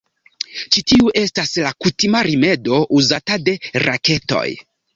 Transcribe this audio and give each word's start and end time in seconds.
Ĉi 0.75 0.81
tiu 0.91 1.11
estas 1.21 1.51
la 1.67 1.73
kutima 1.85 2.23
rimedo 2.29 2.81
uzata 3.03 3.41
de 3.45 3.57
raketoj. 3.87 4.47